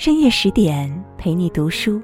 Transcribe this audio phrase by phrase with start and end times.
[0.00, 2.00] 深夜十点陪你读书，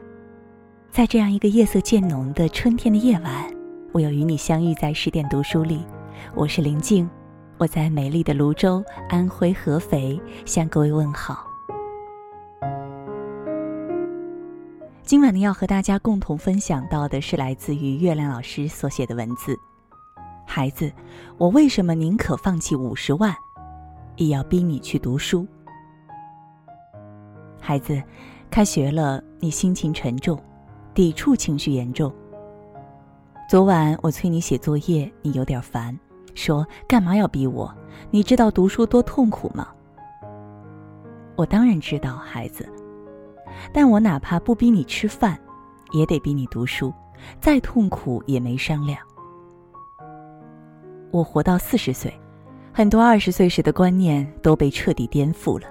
[0.91, 3.51] 在这样一个夜色渐浓的春天的夜晚，
[3.91, 5.83] 我又与你相遇在十点读书里。
[6.35, 7.09] 我是林静，
[7.57, 11.47] 我在美丽的泸州安徽合肥向各位问好。
[15.03, 19.59] 今晚呢，要和大家共同分享到的是来自于月亮老师所写的文字。
[20.45, 20.93] 孩子，
[21.39, 23.35] 我为什么宁可放弃五十万，
[24.17, 25.47] 也要逼你去读书？
[27.67, 28.01] 孩子，
[28.49, 30.41] 开学了，你心情沉重，
[30.95, 32.15] 抵触情绪严重。
[33.51, 35.99] 昨晚我催你写作业，你有点烦，
[36.37, 37.69] 说干嘛要逼我？
[38.09, 39.67] 你知道读书多痛苦吗？
[41.35, 42.69] 我当然知道，孩子，
[43.73, 45.37] 但我哪怕不逼你吃饭，
[45.91, 46.95] 也得逼你读书，
[47.41, 48.97] 再痛苦也没商量。
[51.11, 52.15] 我活到四十岁，
[52.73, 55.67] 很多二十岁时的观念都被彻底颠覆了。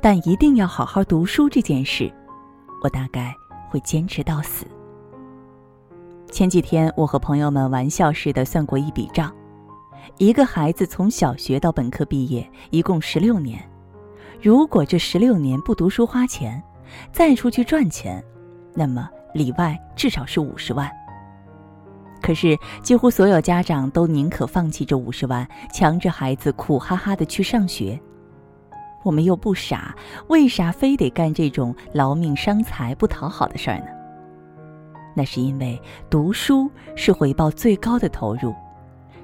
[0.00, 2.12] 但一定要好好读书这件事，
[2.82, 3.34] 我大概
[3.68, 4.66] 会坚持到死。
[6.30, 9.34] 前几天，我和朋友们玩笑似的算过一笔账：
[10.18, 13.58] 一个孩子从小学到本科毕业，一共十六年。
[14.40, 16.62] 如果这十六年不读书花钱，
[17.10, 18.22] 再出去赚钱，
[18.74, 20.90] 那么里外至少是五十万。
[22.20, 27.98] 可是，几乎所有家长都宁可放弃这五十万，强制孩子苦哈哈的去上学。
[29.08, 33.86] 我们又不傻，为啥非得干这种劳命伤财、不讨好的事儿呢？
[35.16, 38.54] 那是因为读书是回报最高的投入，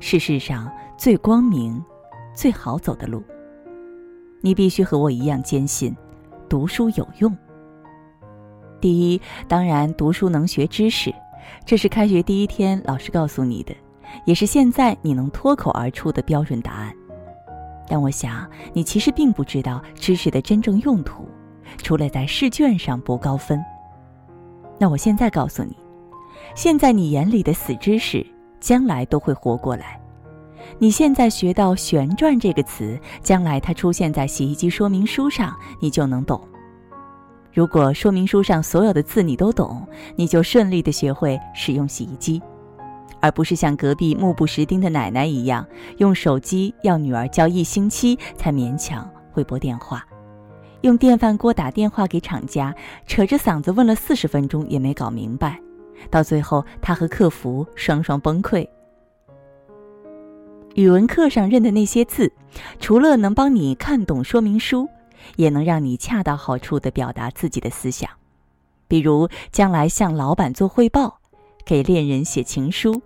[0.00, 1.84] 是世上最光明、
[2.34, 3.22] 最好走的路。
[4.40, 5.94] 你必须和我一样坚信，
[6.48, 7.36] 读书有用。
[8.80, 11.14] 第一，当然读书能学知识，
[11.66, 13.74] 这是开学第一天老师告诉你的，
[14.24, 16.90] 也是现在你能脱口而出的标准答案。
[17.88, 21.28] 但我想，你其实并不知道知识的真正用途，
[21.78, 23.62] 除了在试卷上博高分。
[24.78, 25.76] 那我现在告诉你，
[26.54, 28.26] 现在你眼里的死知识，
[28.58, 30.00] 将来都会活过来。
[30.78, 36.40] 你现在学到“旋转”这个词，将来它出现在洗衣机说明书上，你就能懂。
[37.52, 39.86] 如果说明书上所有的字你都懂，
[40.16, 42.42] 你就顺利的学会使用洗衣机。
[43.24, 50.06] 而不是像隔壁目不识丁的奶奶一样，用手机要女儿教一星期才勉强会拨电话，
[50.82, 52.74] 用电饭锅打电话给厂家，
[53.06, 55.58] 扯着嗓子问了四十分钟也没搞明白，
[56.10, 58.68] 到最后他和客服双双崩溃。
[60.74, 62.30] 语文课上认的那些字，
[62.78, 64.86] 除了能帮你看懂说明书，
[65.36, 68.10] 也能让你恰到好处地表达自己的思想，
[68.86, 71.20] 比如将来向老板做汇报，
[71.64, 73.00] 给恋人写情书。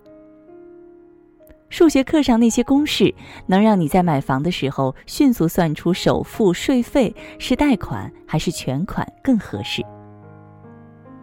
[1.69, 3.13] 数学课上那些公式，
[3.45, 9.83] 能让你在买房的时候迅速算出首付、税费是贷款还是全款更合适。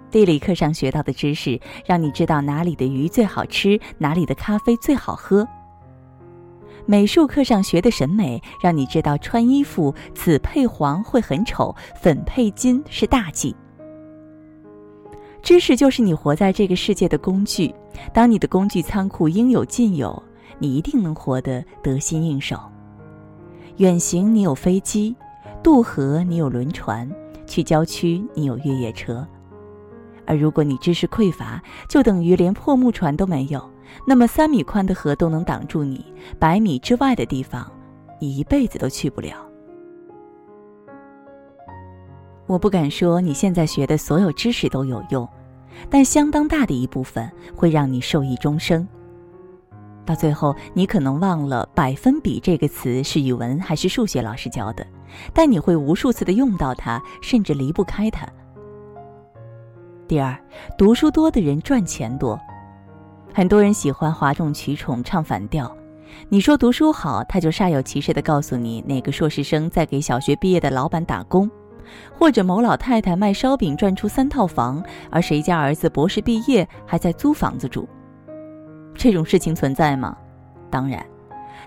[0.09, 5.47] 地理课上学到的知识，让你知道哪里的鱼最好吃，哪里的咖啡最好喝。
[6.87, 13.55] 美术课上学的审美，让你知道穿衣服紫配黄会很丑，粉配金是大忌。
[15.43, 17.75] 知识就是你活在这个世界的工具，
[18.15, 20.23] 当你的工具仓库应有尽有。
[20.59, 22.59] 你一定能活得得心应手。
[23.77, 25.15] 远行你有飞机，
[25.63, 27.11] 渡河你有轮船，
[27.47, 29.27] 去郊区你有越野车。
[30.27, 33.63] 而如果你知识匮乏，就等于连破木船都没有。
[34.07, 36.05] 那么三米宽的河都能挡住你，
[36.39, 37.71] 百米之外的地方，
[38.21, 39.37] 你一辈子都去不了。
[42.47, 45.29] 我不敢说你现在学的所有知识都有用，
[45.89, 48.87] 但相当大的一部分会让你受益终生。
[50.07, 54.87] 到最后，你可能忘了“百分比”这个词是语文还是数学老师教的，
[55.35, 58.27] 但你会无数次的用到它，甚至离不开它。
[60.07, 60.39] 第二，
[60.79, 62.39] 读书多的人赚钱多，
[63.35, 65.77] 很多人喜欢哗众取宠、唱反调。
[66.29, 71.51] 你说读书好，他就煞有其事的告诉你哪个硕士生在给小学毕业的老板打工，
[72.17, 77.89] 或者某老太太卖烧饼赚出三套房，而谁家儿子博士毕业还在租房子住。
[78.97, 80.17] 这种事情存在吗？
[80.71, 81.05] 当然，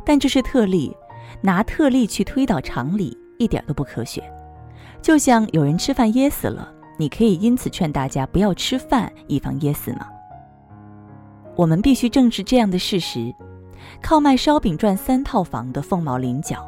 [0.05, 0.95] 但这是特例，
[1.41, 4.21] 拿特例去推导常理一点都不科学。
[5.01, 10.07] 就像有人吃饭噎死了，你可以因此劝大家不要吃饭，以防噎死吗？
[11.55, 13.33] 我们必须正视这样的事实：
[14.01, 16.65] 靠卖烧饼赚三套房的凤毛麟角，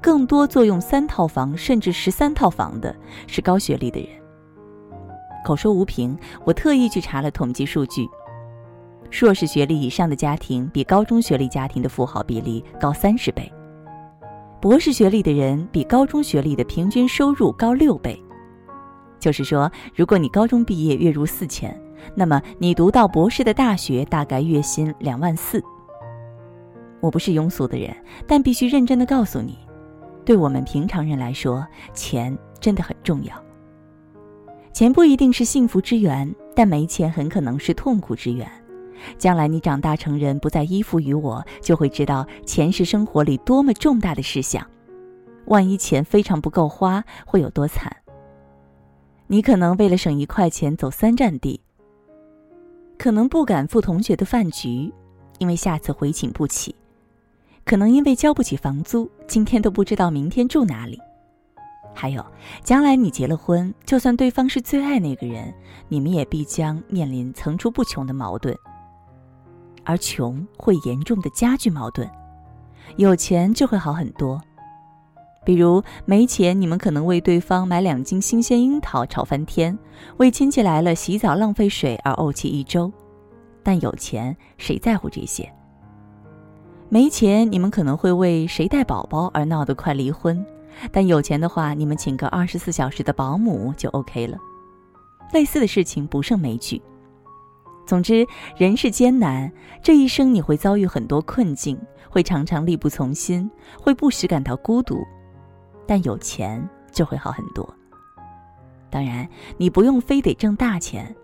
[0.00, 2.94] 更多坐拥三套房甚至十三套房的
[3.26, 4.08] 是高学历的人。
[5.44, 8.08] 口说无凭，我特意去查了统计数据。
[9.10, 13.50] 硕士学历以上的家庭比高中学历家庭的富豪比例高三十倍，
[14.60, 18.20] 博士学历的人比高中学历的平均收入高六倍。
[19.18, 21.74] 就是说，如果你高中毕业月入四千，
[22.14, 25.62] 那么你读到博士的大学大概月薪两万四。
[27.00, 27.96] 我不是庸俗的人，
[28.26, 29.58] 但必须认真的告诉你，
[30.24, 33.32] 对我们平常人来说，钱真的很重要。
[34.72, 38.48] 钱不一定是幸福之源，但没钱很可能是痛苦之源。
[39.18, 44.66] 将来你长大成人，不再依附于我，就会知道钱是生活里多么重大的事项。
[45.46, 47.96] 万一钱非常不够花，会有多惨？
[49.26, 51.60] 你可能为了省一块钱走三站地，
[52.96, 54.92] 可能不敢赴同学的饭局，
[55.38, 56.74] 因为下次回请不起；
[57.64, 60.98] 可能因为交不起房租，今天都不知道明天住哪里。
[61.94, 62.24] 还有，
[62.62, 65.52] 将来你结了婚，就算对方是最爱那个人，
[65.88, 68.56] 你们也必将面临层出不穷的矛盾。
[69.88, 72.06] 而穷会严重的加剧矛盾，
[72.96, 74.38] 有钱就会好很多。
[75.46, 79.76] 比如没钱，你们可能为对方买两斤新鲜樱桃吵翻天，
[80.18, 82.92] 为亲戚来了洗澡浪费水而怄气一周。
[83.62, 85.50] 但有钱，谁在乎这些？
[86.90, 90.44] 没钱，你们可能会为谁带宝宝而闹得快离婚，
[90.92, 94.36] 但有钱的话，你们请个二十四小时的保姆就 OK 了。
[95.32, 96.78] 类似的事情不胜枚举。
[97.88, 99.50] 总之，人世艰难，
[99.82, 101.80] 这一生你会遭遇很多困境，
[102.10, 103.50] 会常常力不从心，
[103.80, 105.02] 会不时感到孤独。
[105.86, 107.66] 但有钱就会好很多。
[108.90, 109.26] 当然，
[109.56, 111.16] 你不用非得挣大钱，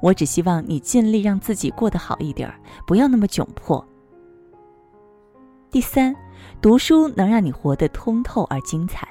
[0.00, 2.48] 我只希望你尽力让自己过得好一点，
[2.86, 3.84] 不要那么窘迫。
[5.72, 6.14] 第三，
[6.60, 9.08] 读书能让你活得通透而精彩。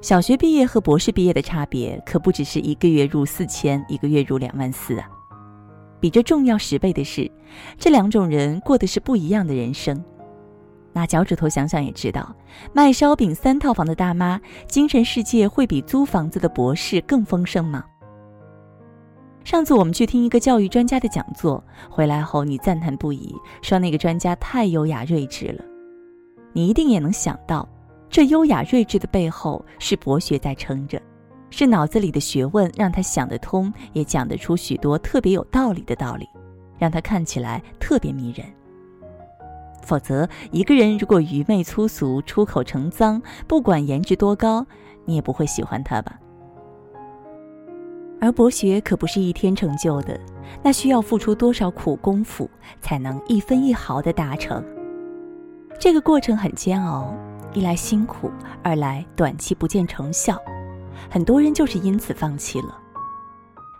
[0.00, 5.10] 小学毕业和博士毕业的差别，可不只是一个月入四千，一个月入两万四啊。
[6.00, 7.30] 比这重要十倍的是，
[7.78, 10.02] 这两种人过的是不一样的人生。
[10.92, 12.34] 拿脚趾头想想也知道，
[12.72, 17.84] 卖烧饼三套房的大妈，精神世界会比租房子的博士更丰盛吗？
[19.44, 25.64] 上次我们去听一个教育专家的讲座，回来后你赞叹不已，说那个专家太优雅睿智了。
[26.52, 27.68] 你一定也能想到，
[28.08, 31.00] 这优雅睿智的背后是博学在撑着。
[31.50, 36.28] 是脑子里的学问让他想得通，也讲得出许多特别有道理的道理，
[36.78, 38.46] 让他看起来特别迷人。
[39.82, 44.64] 否则，一个人如果愚昧粗俗、出口成脏，不管颜值多高，
[45.04, 46.18] 你也不会喜欢他吧？
[48.20, 50.20] 而博学可不是一天成就的，
[50.62, 52.48] 那需要付出多少苦功夫
[52.80, 54.62] 才能一分一毫的达成？
[55.78, 57.12] 这个过程很煎熬，
[57.54, 58.30] 一来辛苦，
[58.62, 60.38] 二来短期不见成效。
[61.08, 62.78] 很多人就是因此放弃了。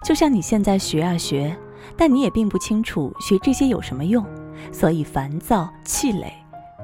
[0.04, 1.54] 就像你现在学啊学，
[1.96, 4.24] 但你也并不清楚学这些有什么用，
[4.72, 6.32] 所以烦躁气馁，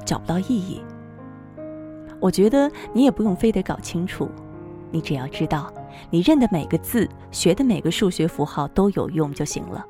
[0.04, 0.82] 找不到意义。
[2.20, 4.28] 我觉得你也不用非得搞清楚，
[4.90, 5.72] 你只要知道，
[6.10, 9.84] 你认的每个字，学的每个数学符号都有用就行了。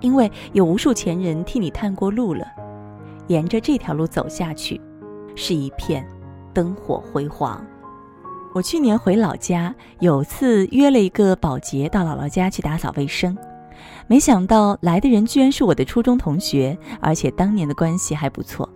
[0.00, 2.46] 因为有无数前人替你探过路了，
[3.26, 4.80] 沿着这条路走下去，
[5.36, 6.06] 是一片
[6.54, 7.64] 灯火辉煌。
[8.52, 13.36] 我去年回老家，有次约了一个保洁到姥姥家去打扫卫生，
[14.08, 18.68] 没想到来的人居然是我的初中同学，而且当年的关系还不错。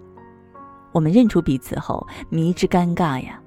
[0.93, 3.41] 我们认出彼此后，迷之尴尬呀。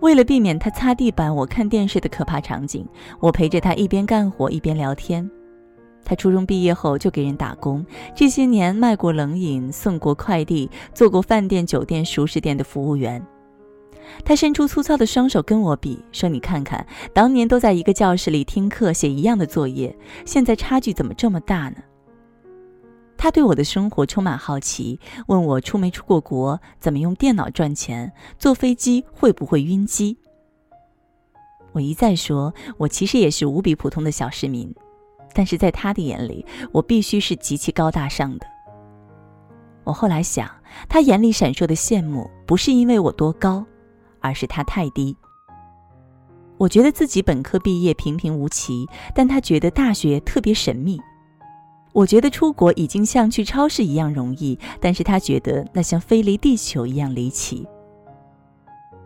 [0.00, 2.86] 为了避免他擦地板、我看电视的可怕场景，
[3.20, 5.30] 我陪着他一边干活一边聊天。
[6.06, 13.22] 他初中毕业后就给人打工，这些年卖过冷饮、送过快递、做过饭店、酒店、熟食店的服务员。
[14.24, 21.76] 他伸出粗糙的双手跟我比，说：“你看看，当年都在一个教室里听课、写一样的作业，现在差距怎么这么大呢？”
[23.16, 30.18] 他对我的生活充满好奇，问我出没出过国，怎么用电脑赚钱，坐飞机会不会晕机。
[31.72, 34.74] 我一再说，我其实也是无比普通的小市民，
[35.32, 38.46] 但是在他的眼里，我必须是极其高大上的。
[39.84, 40.50] 我后来想，
[40.88, 43.64] 他眼里闪烁的羡慕，不是因为我多高。
[44.24, 45.14] 而是他太低。
[46.56, 50.98] 我觉得自己本科毕业平平无奇，但他觉得大学特别神秘。
[51.92, 57.66] 我觉得出国已经像去超市一样容易，但是他觉得那像飞离地球一样离奇。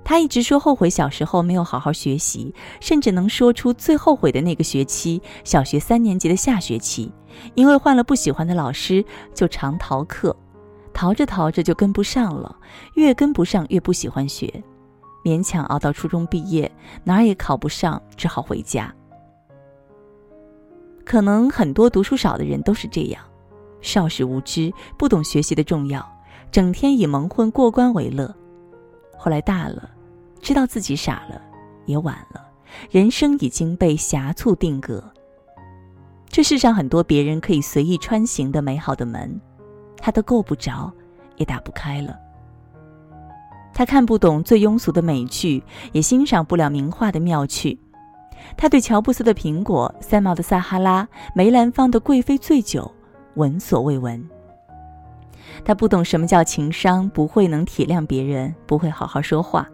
[0.04, 7.12] 他一直说后悔小时候没有好好学习，甚至能说出最后悔的那个学期——小学三年级的下学期，
[7.54, 10.34] 因为换了不喜欢的老师，就常逃课，
[10.94, 12.56] 逃着逃着就跟不上了，
[12.94, 14.62] 越跟不上越不喜欢学。
[15.25, 16.70] 勉强熬到初中毕业，
[17.04, 18.94] 哪儿也考不上，只好回家。
[21.04, 23.22] 可能很多读书少的人都是这样，
[23.80, 26.06] 少时无知，不懂学习的重要，
[26.50, 28.34] 整天以蒙混过关为乐。
[29.16, 29.90] 后来大了，
[30.40, 31.40] 知道自己傻了，
[31.87, 32.46] 也晚了，
[32.90, 35.02] 人生已经被狭促定格。
[36.26, 39.40] 这世上很多别人可以随意穿行的美好的门，
[39.96, 40.92] 他都够不着，
[41.37, 42.16] 也打不开了。
[43.78, 47.78] 他看不懂最庸俗的美剧，也欣赏不了名画的妙趣。
[48.56, 52.92] 他对乔布斯的苹果、三毛的撒哈拉、梅兰芳的贵妃醉酒
[53.35, 54.28] 闻所未闻。
[55.64, 59.68] 他不懂什么叫情商，不会能体谅别人，不会好好说话。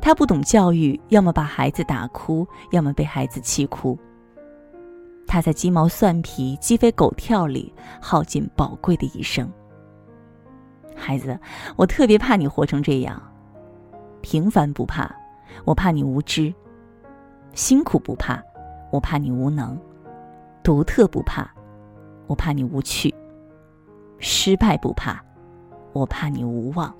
[0.00, 3.98] 他不懂教育，要么把孩子打哭，要么被孩子气哭。
[5.26, 9.52] 他在鸡毛蒜皮、鸡飞狗跳里耗尽宝贵的一生。
[11.08, 11.40] 孩子，
[11.74, 13.18] 我特别怕你活成这样。
[14.20, 15.10] 平凡不怕，
[15.64, 16.52] 我怕你无知；
[17.54, 18.42] 辛苦不怕，
[18.90, 19.74] 我怕你无能；
[20.62, 21.50] 独特不怕，
[22.26, 23.10] 我怕你无趣；
[24.18, 25.18] 失败不怕，
[25.94, 26.94] 我怕你无望。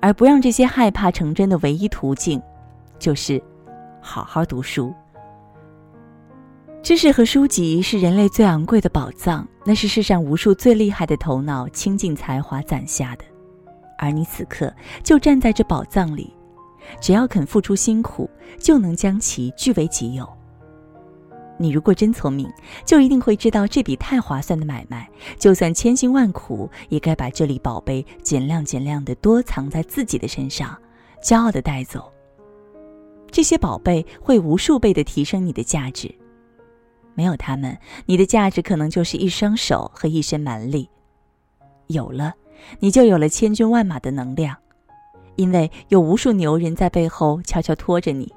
[0.00, 2.40] 而不让这些害怕成真的唯一途径，
[3.00, 3.42] 就是
[4.00, 4.94] 好好读书。
[6.82, 13.24] 知识和书籍是人类最昂贵的宝藏，那是世上无数最厉害的头脑倾尽才华攒下的，
[13.98, 14.72] 而你此刻
[15.04, 16.34] 就站在这宝藏里，
[16.98, 20.26] 只要肯付出辛苦，就能将其据为己有。
[21.58, 22.50] 你如果真聪明，
[22.86, 25.06] 就一定会知道这笔太划算的买卖，
[25.38, 30.76] 就算千辛万苦，也该把这粒宝贝尽量尽量的多藏在自己的身上，
[31.22, 32.10] 骄傲的带走。
[33.30, 36.12] 这些宝贝会无数倍的提升你的价值。
[37.20, 40.88] 没有他们，你的价值可能就是一双手和一身蛮力；
[41.88, 42.32] 有了，
[42.78, 44.56] 你就有了千军万马的能量，
[45.36, 48.32] 因为有无数牛人在背后悄悄拖着你。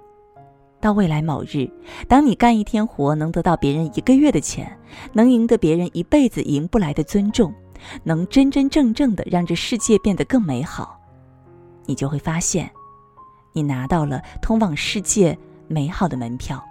[0.81, 1.71] 到未来某日，
[2.09, 4.77] 当你干一天活能得到别人一个月的钱，
[5.13, 7.53] 能赢得别人一辈子赢不来的尊重，
[8.03, 10.99] 能真真正正的让这世界变得更美好，
[11.85, 12.69] 你就会发现，
[13.53, 16.61] 你拿到了通往世界美好的门票。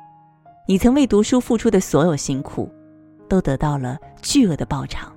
[0.65, 2.71] 你曾为读书付出的所有辛苦，
[3.29, 5.13] 都得到了巨额的报偿。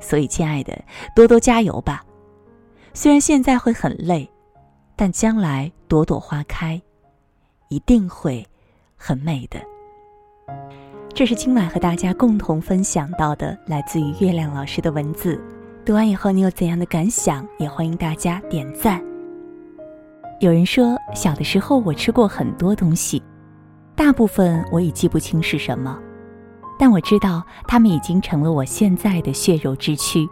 [0.00, 0.72] 所以，亲爱的，
[1.14, 2.02] 多多加油吧！
[2.94, 4.28] 虽然现在会很累，
[4.96, 6.80] 但将来朵朵花开，
[7.68, 8.46] 一定会
[8.96, 9.60] 很美的。
[11.12, 15.38] 这是今晚和大家共同分享到的来自于月亮老师的文字。
[15.84, 17.46] 读完以后，你有怎样的感想？
[17.58, 19.02] 也欢迎大家点赞。
[20.40, 23.22] 有人说，小的时候我吃过很多东西。
[23.98, 25.98] 大部分我已记不清是什么，
[26.78, 30.24] 但我知道它们已经成了我现在的血肉之躯。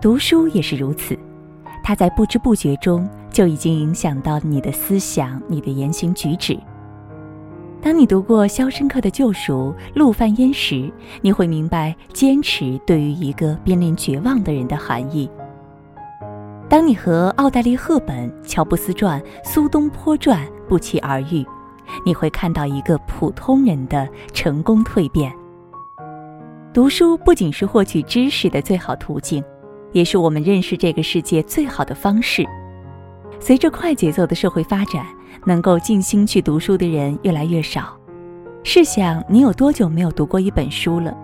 [0.00, 1.18] 读书也是如此，
[1.82, 6.58] 它在不知不觉中就已经影响到你的思想、你的言行举止。
[7.82, 10.90] 当你读过《肖申克的救赎》《陆犯焉》时，
[11.20, 15.30] 你会明白坚持对于一个濒临绝望的人的含义。
[16.70, 21.44] 当你和奥黛丽·赫本、乔布斯传、苏东坡传不期而遇。
[22.04, 25.32] 你会看到一个普通人的成功蜕变。
[26.72, 29.42] 读书不仅是获取知识的最好途径，
[29.92, 32.44] 也是我们认识这个世界最好的方式。
[33.38, 35.06] 随着快节奏的社会发展，
[35.44, 37.96] 能够静心去读书的人越来越少。
[38.62, 41.14] 试想，你有多久没有读过一本书了？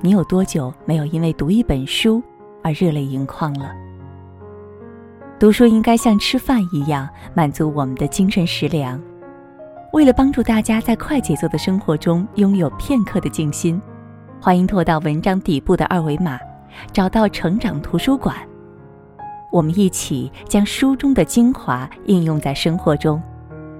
[0.00, 2.22] 你有多久没有因为读一本书
[2.62, 3.72] 而热泪盈眶了？
[5.38, 9.00] 读书应该像吃饭一样，满足我们的精神食粮。
[9.94, 13.80] 为了帮助大家在快节奏的生活中拥有片刻的静心，
[14.40, 16.36] 欢迎拖到文章底部的二维码，
[16.92, 18.34] 找到成长图书馆。
[19.52, 23.22] 我们一起将书中的精华应用在生活中，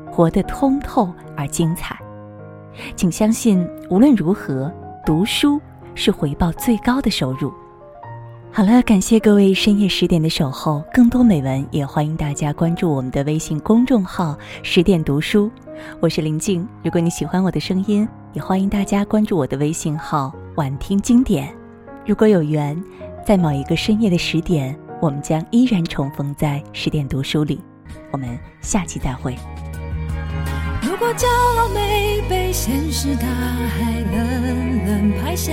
[0.09, 1.99] 活得通透而精彩。
[2.95, 4.73] 请相信，无论如何，
[5.05, 5.61] 读书
[5.97, 7.53] 是回报最高的收入。
[8.53, 10.81] 好了，感谢各位深夜十点的守候。
[10.93, 15.51] 更多美文，也欢迎大家关注我们的微信公众号“十点读书”。
[16.01, 16.67] 我是林静。
[16.83, 21.55] 如果你喜欢我的声音，也欢迎大家关注我的微信号“晚听经典”。
[22.07, 22.83] 如果有缘，
[23.27, 27.61] 在某一个深夜的十点，我们将依然重逢在十点读书里。
[28.11, 29.37] 我们下期再会。
[30.83, 31.27] 如果骄
[31.59, 35.53] 傲没被现实大海冷冷拍下，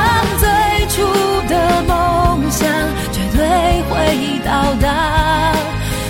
[4.21, 5.51] 已到达，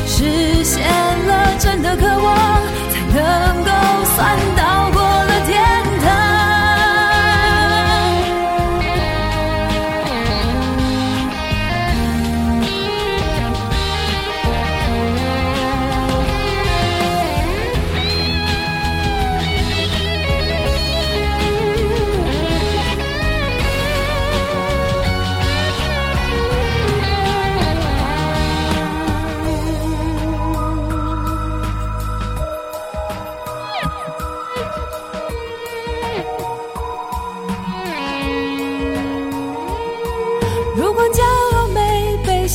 [0.05, 0.83] 实现
[1.27, 2.35] 了真的渴望，
[2.91, 3.71] 才能够
[4.13, 4.61] 算到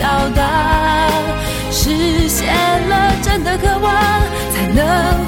[0.00, 1.10] 到达
[1.70, 2.46] 实现
[2.88, 3.92] 了，真的渴望
[4.52, 5.27] 才能。